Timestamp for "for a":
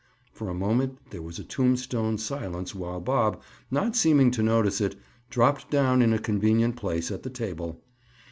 0.33-0.55